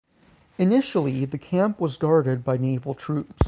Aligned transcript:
Initially 0.57 1.25
the 1.25 1.37
camp 1.37 1.79
was 1.79 1.95
guarded 1.95 2.43
by 2.43 2.57
Naval 2.57 2.95
troops. 2.95 3.39